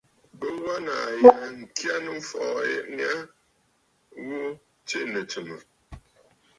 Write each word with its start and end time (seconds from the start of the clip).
Bɨ 0.39 0.47
wa 0.65 0.75
nàà 0.85 1.07
ya 1.23 1.31
ŋkyà 1.59 1.93
nɨ̂mfɔɔ 2.05 2.61
nya 2.97 3.09
ghu 4.25 4.39
tsiʼì 4.87 5.03
nɨ̀tsɨ̀mə̀. 5.13 5.59